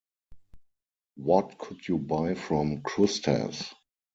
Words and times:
What 1.17 1.59
could 1.59 1.87
you 1.87 1.99
buy 1.99 2.33
from 2.33 2.81
Kroustas? 2.81 3.71